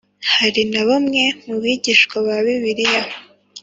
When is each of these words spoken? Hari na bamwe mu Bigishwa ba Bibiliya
Hari 0.37 0.61
na 0.71 0.81
bamwe 0.89 1.23
mu 1.45 1.55
Bigishwa 1.63 2.15
ba 2.25 2.37
Bibiliya 2.45 3.03